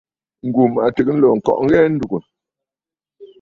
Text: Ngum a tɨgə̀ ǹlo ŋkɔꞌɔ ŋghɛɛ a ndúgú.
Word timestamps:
Ngum 0.47 0.71
a 0.85 0.87
tɨgə̀ 0.95 1.15
ǹlo 1.17 1.27
ŋkɔꞌɔ 1.37 1.61
ŋghɛɛ 1.65 1.85
a 1.89 1.93
ndúgú. 1.93 2.17